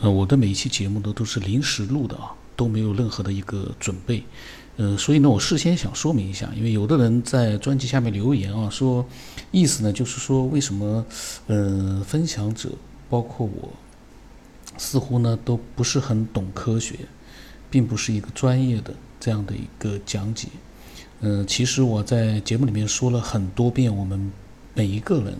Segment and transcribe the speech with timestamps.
[0.00, 4.24] 呃，我的每一期节目呢都是临时录的啊，都没有任何的一个准备。
[4.76, 9.04] 呃，所以呢，我事先想说明一下，因为有的人在专辑下面留言啊，说
[9.50, 11.04] 意思呢就是说为什么
[11.48, 12.70] 呃分享者
[13.10, 13.68] 包括我
[14.78, 16.94] 似乎呢都不是很懂科学，
[17.70, 20.48] 并不是一个专业的这样的一个讲解。
[21.20, 24.32] 嗯，其实我在节目里面说了很多遍，我们
[24.72, 25.38] 每一个人，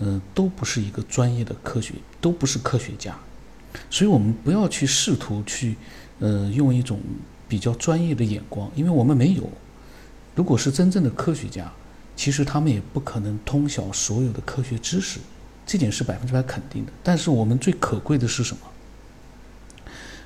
[0.00, 3.16] 嗯，都不是一个专业的科学，都不是科学家。
[3.90, 5.76] 所以，我们不要去试图去，
[6.18, 7.00] 呃，用一种
[7.48, 9.48] 比较专业的眼光，因为我们没有。
[10.34, 11.72] 如果是真正的科学家，
[12.16, 15.20] 其实他们也不可能通晓所有的科学知识，
[15.66, 16.92] 这点是百分之百肯定的。
[17.02, 18.60] 但是，我们最可贵的是什么？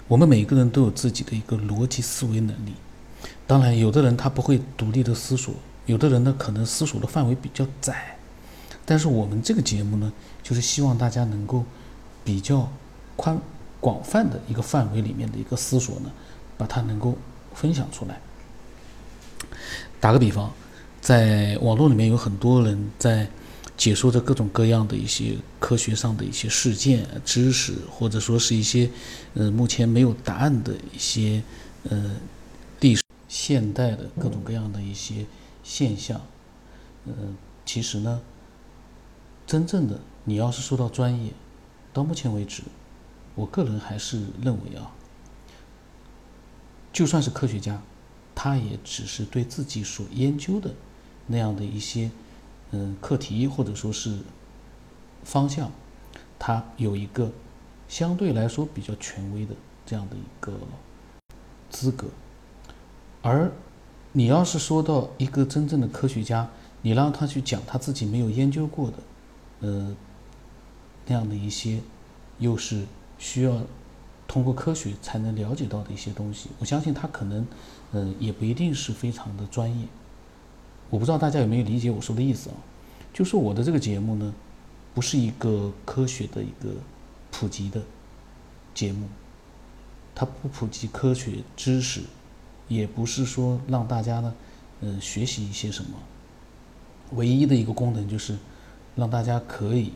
[0.09, 2.73] 我们每个人都有自己的一个逻辑思维能力。
[3.47, 5.55] 当然，有的人他不会独立的思索，
[5.87, 8.17] 有的人呢可能思索的范围比较窄。
[8.85, 11.65] 但是我们这个节目呢，就是希望大家能够
[12.25, 12.71] 比较。
[13.21, 13.39] 宽
[13.81, 16.11] 广泛的一个范围里面的一个思索呢，
[16.57, 17.15] 把它能够
[17.53, 18.19] 分享出来。
[20.01, 20.51] 打个比方，
[21.03, 23.29] 在网络里面有很多人在
[23.77, 28.91] 解说着各种各样的一些科学上的一些事件、知识，或者说是一些
[29.35, 31.43] 呃目前没有答案的一些
[31.91, 32.17] 呃
[32.81, 35.27] 历史、现代的各种各样的一些
[35.63, 36.19] 现象。
[37.05, 37.13] 呃，
[37.67, 38.23] 其实呢，
[39.47, 41.31] 真正的你要是说到专业，
[41.93, 42.63] 到目前为止。
[43.35, 44.93] 我个人还是认为啊，
[46.93, 47.81] 就算是科学家，
[48.35, 50.75] 他也只是对自己所研究的
[51.27, 52.11] 那样的一些
[52.73, 54.19] 嗯课题或者说是
[55.25, 55.71] 方向，
[56.39, 57.31] 他有一个
[57.89, 59.55] 相对来说比较权威的
[59.87, 60.53] 这样的一个
[61.71, 62.09] 资格。
[63.23, 63.51] 而
[64.13, 66.51] 你要是说到一个真正的科学家，
[66.83, 68.97] 你让他去讲他自己没有研究过的，
[69.61, 69.97] 呃，
[71.07, 71.81] 那样的一些，
[72.39, 72.85] 又是。
[73.21, 73.61] 需要
[74.27, 77.47] 通过科学才能了解到的一些东西，我相信他可能，
[77.93, 79.87] 呃，也不一定是非常的专业。
[80.89, 82.57] 我不知道大家有没有理解我说的意思啊？
[83.13, 84.35] 就是我的这个节目呢，
[84.95, 86.71] 不是一个科学的一个
[87.31, 87.83] 普及的
[88.75, 89.07] 节目，
[90.15, 92.01] 它不普及科学知识，
[92.69, 94.35] 也不是说让大家呢，
[94.81, 95.91] 呃，学习一些什么。
[97.13, 98.39] 唯一的一个功能就是
[98.95, 99.93] 让大家可以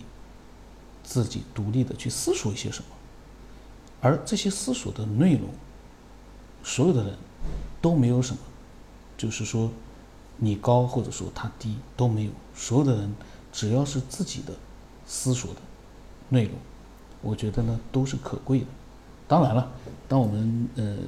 [1.04, 2.86] 自己独立的去思索一些什么。
[4.04, 5.48] 而这些思索的内容，
[6.62, 7.14] 所有的人
[7.80, 8.38] 都没有什么，
[9.16, 9.70] 就是说
[10.36, 12.30] 你高或者说他低都没有。
[12.54, 13.14] 所有的人
[13.50, 14.52] 只要是自己的
[15.06, 15.60] 思索的
[16.28, 16.52] 内容，
[17.22, 18.66] 我觉得呢都是可贵的。
[19.26, 19.72] 当然了，
[20.06, 20.98] 当我们呃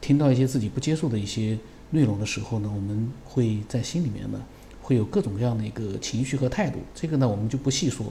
[0.00, 1.56] 听到一些自己不接受的一些
[1.90, 4.42] 内容的时候呢，我们会在心里面呢
[4.82, 6.80] 会有各种各样的一个情绪和态度。
[6.96, 8.06] 这个呢我们就不细说。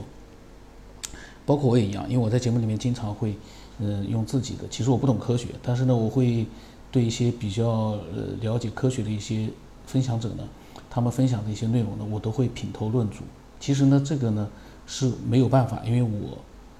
[1.44, 3.36] 包括我也一样，因为我在节目里面经常会。
[3.78, 6.46] 嗯，用自己的，其实我不懂科学，但是呢，我会
[6.92, 9.50] 对一些比较呃了解科学的一些
[9.84, 10.48] 分享者呢，
[10.88, 13.24] 他们分享的一些内容呢，我都会品头论足。
[13.58, 14.48] 其实呢，这个呢
[14.86, 16.38] 是没有办法，因为我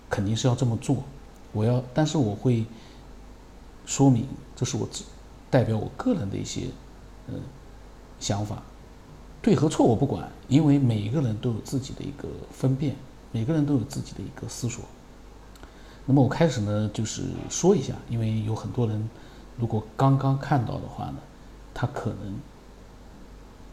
[0.09, 0.99] 肯定是要这么做，
[1.53, 2.65] 我要，但是我会
[3.84, 4.25] 说明
[4.55, 5.03] 这是我自
[5.50, 6.66] 代表我个人的一些
[7.26, 7.34] 呃
[8.21, 8.62] 想法，
[9.43, 12.94] 对和错我不管，因为每一个人都有自己的一个分辨，
[13.32, 14.84] 每个人都有自己的一个思索。
[16.07, 19.09] 那么我开始呢，就是说一下，因为有很多人
[19.57, 21.17] 如果刚刚看到的话呢，
[21.73, 22.35] 他可能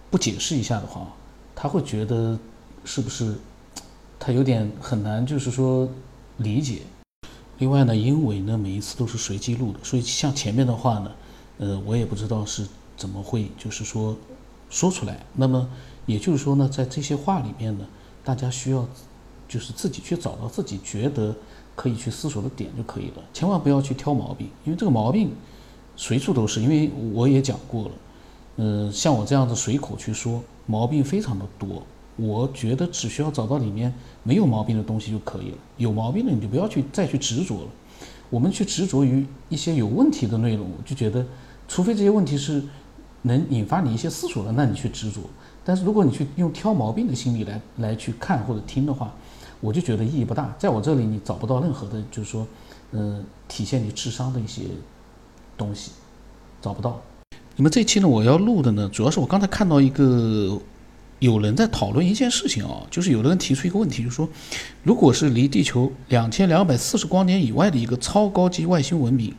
[0.10, 1.08] 不解释一下的话，
[1.54, 2.40] 他会觉得
[2.86, 3.36] 是不是
[4.18, 5.90] 他有点很难，就是说
[6.38, 6.84] 理解。
[7.58, 11.12] 另外呢，因为呢每一次都是随机录的，所以像前面的话呢，
[11.58, 12.66] 呃，我也不知道是
[12.96, 14.16] 怎么会就是说
[14.70, 15.26] 说出来。
[15.34, 15.70] 那么
[16.06, 17.86] 也就是说呢，在这些话里面呢，
[18.24, 18.88] 大家需要
[19.50, 21.36] 就是自己去找到自己觉得。
[21.82, 25.32] 可以去思索的点就可以了，千万不要去挑毛病，因为这个毛病
[25.96, 26.62] 随处都是。
[26.62, 27.92] 因为我也讲过了，
[28.58, 31.82] 嗯，像我这样子随口去说，毛病非常的多。
[32.18, 37.68] 我觉得只需要找到里面没有毛病的东西就可以了，有毛病的你就不要去再去执着了。
[38.30, 41.26] 我们去执着于一些有问题的内容，就觉得，
[41.68, 42.62] 除非这些问题是
[43.24, 45.22] 能引发你一些思索的，那你去执着。
[45.66, 49.12] 但是如果你去用挑毛病的心理来来去看或者听的话，
[49.62, 52.46] 我就觉得意义不大，在我这里你找不到任何的，就是说，
[52.92, 54.64] 嗯，体现你智商的一些
[55.56, 55.92] 东西，
[56.62, 57.00] 找不到。
[57.56, 60.60] 那么这期呢，我要录的呢，主要是我刚才看到一个
[61.20, 64.28] 有人在讨论一件事情啊，就是有的人提出一个问题，就是说，
[64.82, 69.32] 如果是离地球两千两百四十光年以外的一个超高级外星文明，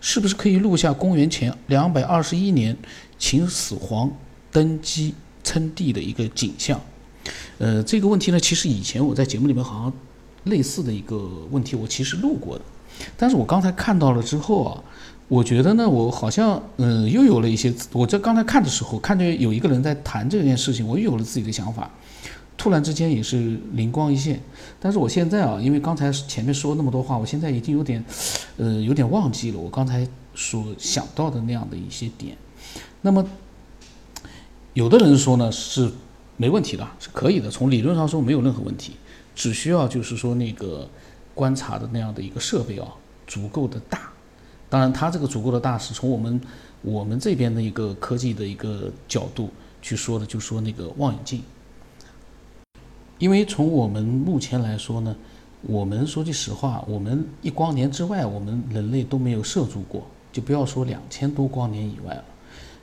[0.00, 2.76] 是不是可以录下公元前两百二十一年
[3.18, 4.10] 秦始皇
[4.50, 5.14] 登基
[5.44, 6.80] 称帝的一个景象？
[7.58, 9.92] 呃，这个问题呢，其实以前我在节目里面好像
[10.44, 12.64] 类似的一个问题，我其实录过的。
[13.16, 14.82] 但是我刚才看到了之后啊，
[15.28, 21.90] 我觉得呢，我好像嗯又有了一些，我在刚才看的时候，看见有一个人在谈这件事情，我又有了自己的想法，
[22.56, 24.40] 突然之间也是灵光一现。
[24.78, 28.04] 但是我现在啊，因为刚才前面说那么多话，我现在已经有点，
[28.56, 32.36] 呃，有点忘记了我刚才所想到的那样的一些点。
[33.02, 33.24] 那么，
[34.74, 35.90] 有的人说呢是
[36.40, 38.94] 没问题的，是可以的，从理论上说没有任何问题，
[39.34, 40.88] 只需要就是说那个。
[41.32, 42.86] 观察的那样的一个设备啊，
[43.26, 44.10] 足够的大。
[44.68, 46.38] 当然，它这个足够的大是从我们
[46.82, 49.48] 我们这边的一个科技的一个角度
[49.80, 51.42] 去说的，就说那个望远镜。
[53.18, 55.16] 因为从我们目前来说呢，
[55.62, 62.24] 我们说句实话，我们一光年之外，我们人类都没有涉足过，就不要说两千多光年以外了。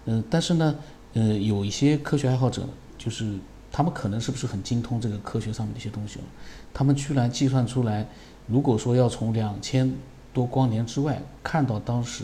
[0.05, 0.75] 嗯，但是呢，
[1.13, 3.37] 呃，有一些科学爱好者，就是
[3.71, 6.25] 他们可能是不是很精通这个科学上面的一些东西了？
[6.73, 8.07] 他们居然计算出来。
[8.47, 9.93] 如果说要从两千
[10.33, 12.23] 多光年之外看到当时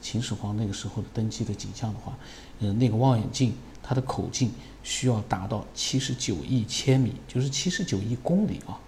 [0.00, 2.18] 秦始皇那个时候的登基的景象的话，
[2.58, 4.50] 呃，那个望远镜它的口径
[4.82, 8.80] 需要达到七十九亿千米，就是七十九亿公里啊，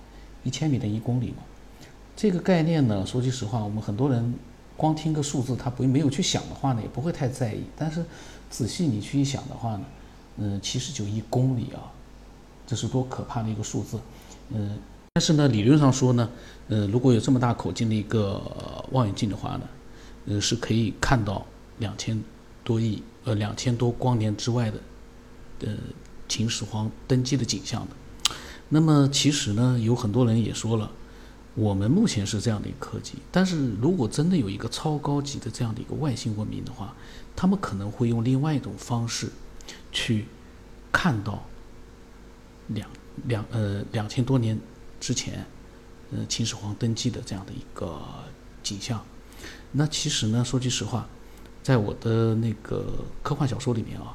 [0.42, 1.44] 一千米等于一公里嘛。
[2.16, 4.34] 这个概念呢，说句实话，我们很多人
[4.76, 7.62] 光听个数字，他不没有去想的话呢，也不会太在意。
[7.76, 8.04] 但是
[8.50, 9.84] 仔细你去一想的话呢，
[10.36, 11.92] 嗯，七十九亿公里啊，
[12.66, 13.98] 这是多可怕的一个数字，
[14.50, 14.78] 嗯。
[15.14, 16.26] 但是呢，理论上说呢，
[16.68, 18.40] 呃，如果有这么大口径的一个
[18.92, 19.68] 望远镜的话呢，
[20.24, 21.44] 呃，是可以看到
[21.80, 22.18] 两千
[22.64, 24.78] 多亿呃两千多光年之外的，
[25.66, 25.74] 呃，
[26.28, 28.34] 秦始皇登基的景象的。
[28.70, 30.90] 那么其实呢，有很多人也说了，
[31.54, 36.94] 我们目前是这样的一个科技，但是如果真的有一个超高级的这样的一个外星文明的话，
[37.36, 39.28] 他们可能会用另外一种方式
[39.92, 40.26] 去
[40.90, 41.44] 看到
[42.66, 42.90] 两
[43.26, 44.58] 两呃两千多年。
[45.00, 45.44] 之前，
[46.12, 48.00] 呃，秦始皇登基的这样的一个
[48.62, 49.04] 景象，
[49.72, 51.08] 那其实呢，说句实话，
[51.60, 54.14] 在我的那个科幻小说里面啊，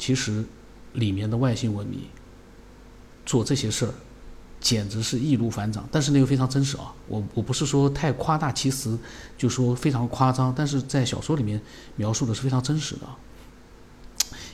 [0.00, 0.44] 其实
[0.94, 2.00] 里面的外星文明
[3.24, 3.94] 做这些事儿，
[4.60, 5.88] 简直是易如反掌。
[5.92, 8.98] 但是那个非常真实啊，我我不是说太夸大其词，
[9.38, 11.62] 就说非常夸张，但是在小说里面
[11.94, 13.06] 描述的是非常真实的。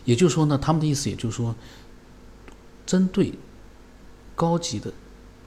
[0.05, 1.55] 也就是说呢，他们的意思也就是说，
[2.87, 3.33] 针对
[4.35, 4.93] 高级的。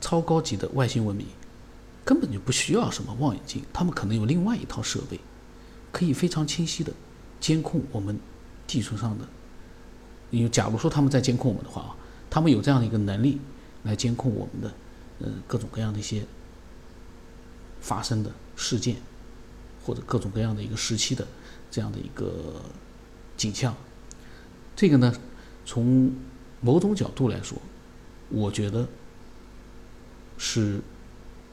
[0.01, 1.25] 超高级的外星文明
[2.03, 5.19] 根本就不需要什么望远镜，他们可能有另外一套设备，
[5.91, 6.93] 可以非常清晰的
[7.39, 8.19] 监控我们
[8.67, 9.25] 地球上的。
[10.29, 11.95] 因为假如说他们在监控我们的话啊，
[12.29, 13.39] 他们有这样的一个能力
[13.81, 14.71] 来监控我们的
[15.21, 16.23] 呃各种各样的一些
[17.79, 18.97] 发生的事件，
[19.83, 21.25] 或者各种各样的一个时期的
[21.71, 22.61] 这样的一个
[23.35, 23.75] 景象。
[24.75, 25.13] 这个呢，
[25.65, 26.13] 从
[26.61, 27.57] 某种角度来说，
[28.29, 28.87] 我觉得。
[30.37, 30.81] 是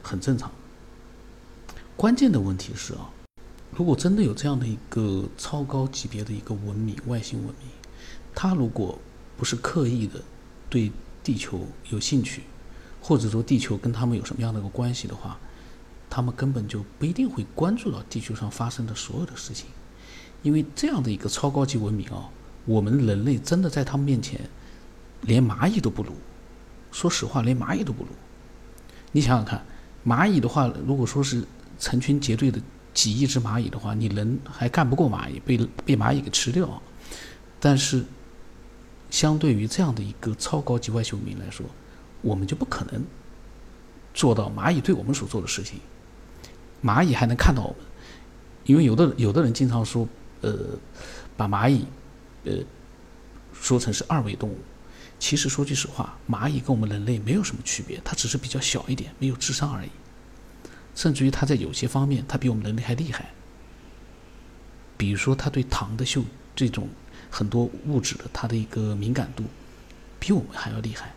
[0.01, 0.51] 很正常。
[1.95, 3.09] 关键的问题是啊，
[3.71, 7.69] 如果真的有这样的一个超高级别的一个文明，外星文明，
[8.35, 8.99] 它如果
[9.37, 10.21] 不是刻意的
[10.69, 10.91] 对
[11.23, 12.43] 地球有兴趣，
[13.01, 15.39] 或者说地球跟他们有什么样的一个关系的话，
[16.09, 19.67] 他们根本就不一定会关注到地球上发生的所有的事情。
[20.41, 22.29] 因为这样的一个超高级文明啊，
[22.65, 24.39] 我们人类真的在他们面前
[25.21, 26.11] 连蚂蚁都不如。
[26.91, 28.09] 说实话，连蚂蚁都不如。
[29.11, 29.63] 你想想看，
[30.05, 31.43] 蚂蚁的话，如果说是
[31.79, 32.61] 成群结队的
[32.93, 36.81] 几亿只蚂蚁的话，你人还干不过蚂蚁，被被蚂蚁给吃掉。
[37.59, 38.03] 但是，
[39.09, 41.65] 相对于这样的一个超高级外星文明来说，
[42.21, 43.03] 我们就不可能
[44.13, 45.79] 做到蚂蚁对我们所做的事情。
[46.83, 47.77] 蚂蚁还能看到我们，
[48.65, 50.07] 因为有的有的人经常说，
[50.41, 50.53] 呃，
[51.37, 51.85] 把蚂蚁，
[52.45, 52.57] 呃，
[53.53, 54.57] 说成是二维动物。
[55.19, 59.89] 其实说句实话，蚂蚁跟我们人类没有什么区别，它只是比较小一点，没有智商而已。
[60.95, 63.31] 甚至于它在有些方面，它比我们人类还厉害。
[64.97, 66.23] 比如说，它对糖的嗅
[66.55, 66.89] 这种
[67.29, 69.45] 很多物质的它的一个敏感度，
[70.19, 71.13] 比我们还要厉害。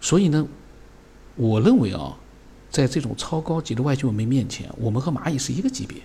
[0.00, 0.46] 所以呢，
[1.34, 2.16] 我认为啊，
[2.70, 6.00] 在这种超高级的外星文明面前，我们和蚂蚁是一个级别。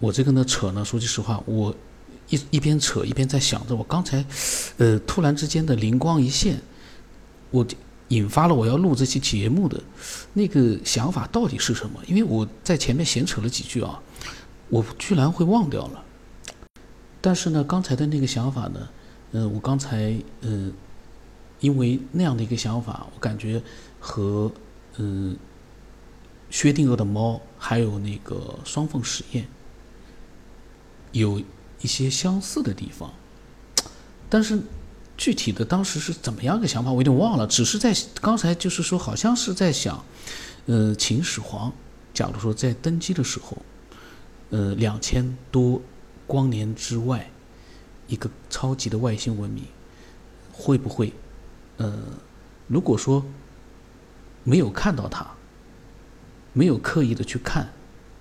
[0.00, 1.72] 我这个呢扯呢，说句实话，我。
[2.32, 4.24] 一一边扯一边在想着，我刚才，
[4.76, 6.60] 呃，突然之间的灵光一现，
[7.50, 7.66] 我
[8.06, 9.82] 引发了我要录这期节目的
[10.32, 12.00] 那个想法到底是什么？
[12.06, 14.00] 因为我在前面闲扯了几句啊，
[14.68, 16.04] 我居然会忘掉了。
[17.20, 18.88] 但是呢，刚才的那个想法呢，
[19.32, 20.72] 嗯，我刚才嗯，
[21.58, 23.60] 因为那样的一个想法，我感觉
[23.98, 24.48] 和
[24.98, 25.36] 嗯，
[26.48, 29.48] 薛定谔的猫还有那个双缝实验
[31.12, 31.42] 有。
[31.82, 33.10] 一些相似的地方，
[34.28, 34.60] 但是
[35.16, 37.46] 具体的当时是怎么样个想法，我有点忘了。
[37.46, 40.04] 只是在刚才就是说，好像是在想，
[40.66, 41.72] 呃，秦始皇，
[42.12, 43.56] 假如说在登基的时候，
[44.50, 45.80] 呃，两千多
[46.26, 47.30] 光年之外，
[48.08, 49.64] 一个超级的外星文明，
[50.52, 51.10] 会不会，
[51.78, 51.98] 呃，
[52.66, 53.24] 如果说
[54.44, 55.26] 没有看到他，
[56.52, 57.72] 没有刻意的去看，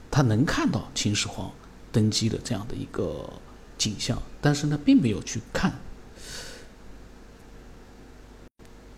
[0.10, 1.52] 他能看到秦始皇
[1.92, 3.30] 登基的这样的一个
[3.78, 5.80] 景象，但是呢，并没有去看。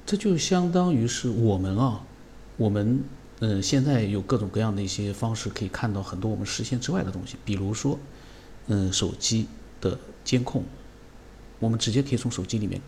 [0.05, 2.03] 这就相当于是我们啊，
[2.57, 3.03] 我们
[3.39, 7.97] 嗯，现在有各种各样的一些方式可以看到很多我们视线之外的东西，比如说，
[8.67, 9.47] 嗯，手机
[9.79, 10.63] 的监控，
[11.59, 12.81] 我们直接可以从手机里面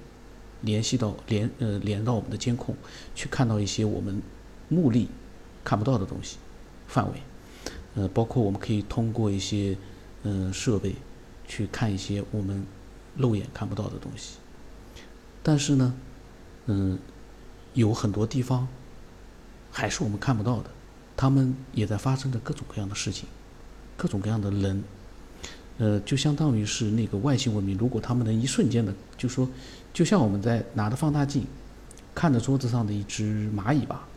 [0.62, 2.76] 联系到连呃连到我们的监控，
[3.16, 4.22] 去看到一些我们
[4.68, 5.08] 目力
[5.64, 6.38] 看不到的东西
[6.88, 7.22] 范围，
[7.96, 9.78] 呃，包括我们可以通过一些
[10.24, 10.96] 嗯设备
[11.48, 12.66] 去看一些我们
[13.16, 14.38] 肉眼看不到的东西，
[15.42, 15.94] 但是呢，
[16.66, 17.00] 嗯。
[17.76, 18.68] 有很多地方
[19.72, 20.70] 还是我们看不到的，
[21.18, 23.28] 他们也在发生着各种各样的事情，
[23.98, 24.84] 各种各样的人，
[25.80, 29.50] 呃，就相当于是那个外星文明，如果他们能一瞬间的，就说，
[29.92, 31.48] 就像我们在拿着放大镜
[32.14, 34.08] 看着桌子上的一只蚂蚁吧，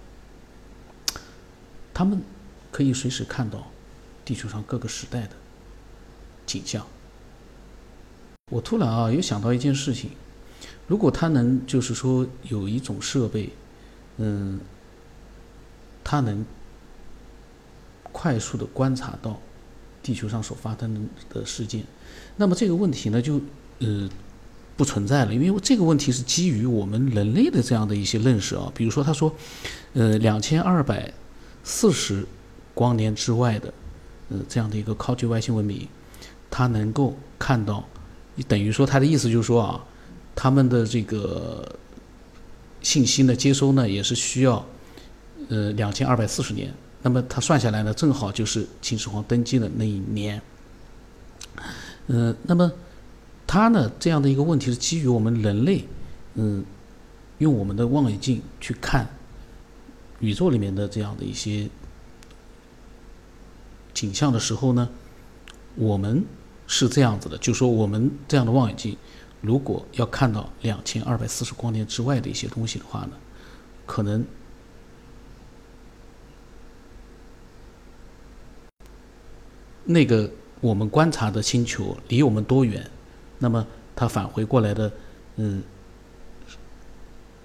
[1.94, 2.20] 他们
[2.70, 3.68] 可以随时看到
[4.22, 5.30] 地球上各个时代的
[6.46, 6.86] 景象。
[8.50, 10.10] 我突然啊，又想到一件事情。
[10.86, 13.50] 如果他能，就是说有一种设备，
[14.18, 14.60] 嗯，
[16.04, 16.46] 他能
[18.12, 19.36] 快速的观察到
[20.00, 21.82] 地球上所发生的事件，
[22.36, 23.40] 那么这个问题呢就
[23.80, 24.08] 呃
[24.76, 29.34] 不存在了，因为这个问题是基于我们人类的这样的一些认识啊，比如说他说，
[29.94, 31.12] 呃，两千二百
[31.64, 32.24] 四十
[32.74, 33.74] 光年之外的
[34.28, 35.88] 呃这样的一个超级外星文明，
[36.56, 37.84] 他能够看到，
[38.48, 39.84] 等于说他的意思就是说啊。
[40.38, 41.66] 他们的这个
[42.82, 44.62] 信息呢，接收呢也是需要
[45.48, 46.70] 呃两千二百四十年。
[47.00, 50.42] 那么他算下来呢，正好就是秦始皇登基的那一年。
[52.08, 52.70] 嗯，那么
[53.46, 55.86] 他呢这样的一个问题是基于我们人类
[56.34, 56.62] 嗯
[57.38, 59.08] 用我们的望远镜去看
[60.20, 61.66] 宇宙里面的这样的一些
[63.94, 64.86] 景象的时候呢，
[65.76, 66.22] 我们
[66.66, 68.96] 是这样子的，就说我们这样的望远镜。
[69.42, 73.11] 如果要看到两千二百四十光年之外的一些东西的话呢，
[73.85, 74.25] 可能
[79.85, 80.28] 那个
[80.61, 82.90] 我们观察的星球离我们多远，
[83.38, 84.90] 那么它返回过来的，
[85.37, 85.62] 嗯，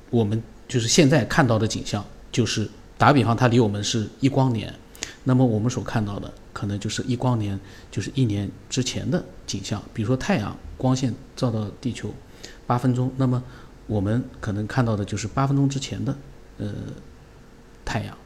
[0.10, 4.74] 我们就是现在看到的景象，就是打比方，它离我们是一光年，
[5.24, 10.56] 那么我们所看到的可能就是一光年，就是一年之前的景象，比如说太阳。
[10.82, 12.12] 光线照到地球
[12.66, 13.44] 八分钟，那么
[13.86, 16.18] 我们可能看到的就是八分钟之前的
[16.58, 16.74] 呃
[17.86, 18.18] 太阳。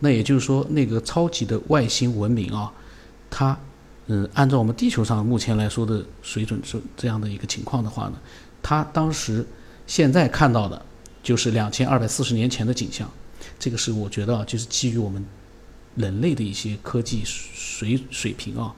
[0.00, 2.70] 那也就是说，那个超级的外星文明啊，
[3.30, 3.58] 它
[4.08, 8.18] 嗯按照我们地球上目前来说的水准是这样的一个情况的话呢，
[8.62, 9.42] 它当时
[9.86, 10.84] 现在看到的
[11.22, 13.10] 就是两千二百四十年前的景象。
[13.58, 15.24] 这个是我觉得啊，就是基于我们
[15.96, 18.72] 人类的一些科技水水平啊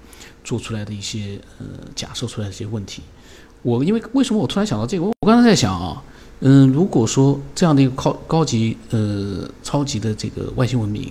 [0.45, 3.03] 做出来的一些呃假设出来的一些问题。
[3.63, 5.05] 我因为为什么我突然想到这个？
[5.05, 6.01] 我刚才在想啊，
[6.41, 11.11] 嗯，如果说这样的一个高高级呃超级的这个外星文明，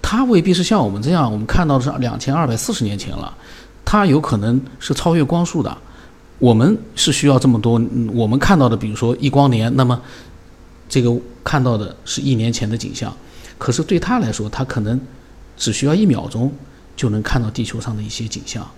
[0.00, 3.36] 它未必是像我们这样，我们看到的是两千二百四十年前了，
[3.84, 5.76] 它有可能是超越光速的。
[6.38, 7.82] 我们是需要这么多，
[8.14, 10.00] 我们看到的，比如说一光年，那么
[10.88, 13.14] 这个看到的是一年前的景象，
[13.60, 15.00] 可是对他来说，他可能
[15.56, 16.52] 只需要一秒钟
[16.96, 18.68] 就能看到地球上的一些景象。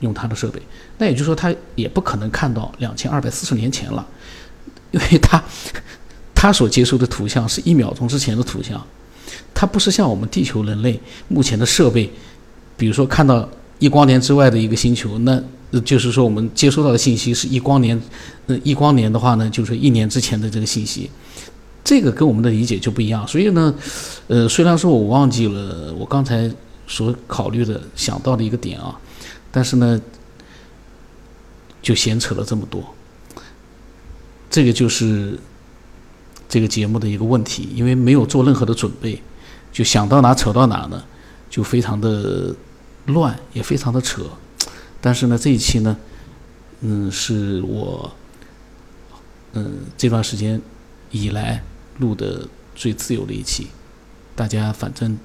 [0.00, 0.58] 用他的设备，
[0.96, 4.06] 那也就是说，他也不可能看到两千二百四十年前了，
[4.92, 5.44] 因为他
[6.34, 8.82] 他所接收的图像是一秒钟之前的图像，
[9.52, 12.10] 它不是像我们地球人类目前的设备，
[12.78, 13.46] 比如说看到
[13.78, 15.38] 一光年之外的一个星球，那
[15.84, 18.00] 就是说我们接收到的信息是一光年，
[18.46, 21.10] 呃，一光年的话呢，就是一年之前的这个信息，
[21.90, 23.26] 这个跟我们的理解就不一样。
[23.26, 23.74] 所以呢，
[24.28, 26.48] 呃，虽然说我忘记了我刚才
[26.86, 28.94] 所考虑的想到的一个点啊。
[29.50, 30.00] 但是呢，
[31.82, 32.94] 就闲扯了这么多，
[34.48, 35.36] 这个就是
[36.48, 39.20] 这个节目的一个问题，因为没有做任何的准备，
[39.72, 41.02] 就想到哪扯到哪呢，
[41.50, 42.54] 就非常的
[43.06, 44.22] 乱，也非常的扯。
[45.00, 45.96] 但是呢，这一期呢，
[46.82, 48.08] 嗯，是我
[49.54, 50.62] 嗯这段时间
[51.10, 51.60] 以来
[52.00, 53.68] 录的最自由的一期，
[54.34, 55.16] 大家反正。